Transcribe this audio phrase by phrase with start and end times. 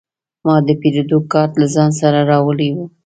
[0.45, 2.77] ما د پیرود کارت له ځان سره راوړی و.